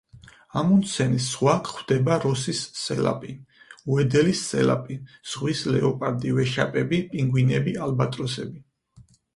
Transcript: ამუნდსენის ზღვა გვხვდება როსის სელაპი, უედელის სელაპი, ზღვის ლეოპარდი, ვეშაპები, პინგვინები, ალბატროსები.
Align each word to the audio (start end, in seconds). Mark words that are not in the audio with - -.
ამუნდსენის 0.59 1.27
ზღვა 1.33 1.53
გვხვდება 1.67 2.15
როსის 2.23 2.61
სელაპი, 2.85 3.35
უედელის 3.97 4.43
სელაპი, 4.55 4.99
ზღვის 5.35 5.63
ლეოპარდი, 5.77 6.35
ვეშაპები, 6.41 7.05
პინგვინები, 7.15 7.81
ალბატროსები. 7.89 8.69